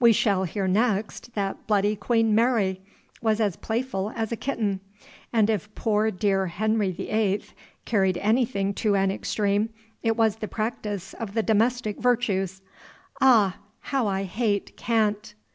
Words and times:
We 0.00 0.14
shall 0.14 0.44
hear 0.44 0.66
next 0.66 1.34
that 1.34 1.66
Bloody 1.66 1.96
Queen 1.96 2.34
Mary 2.34 2.80
was 3.20 3.40
as 3.42 3.56
playful 3.56 4.10
as 4.16 4.32
a 4.32 4.34
kitten; 4.36 4.80
and 5.34 5.50
if 5.50 5.68
poor 5.74 6.10
dear 6.10 6.46
Henry 6.46 6.90
the 6.90 7.10
Eighth 7.10 7.52
carried 7.84 8.16
anything 8.16 8.72
to 8.72 8.94
an 8.96 9.10
extreme, 9.10 9.68
it 10.02 10.16
was 10.16 10.36
the 10.36 10.48
practice 10.48 11.12
of 11.12 11.34
the 11.34 11.42
domestic 11.42 11.98
virtues. 12.00 12.62
Ah, 13.20 13.58
how 13.80 14.06
I 14.06 14.22
hate 14.22 14.78
cant! 14.78 15.34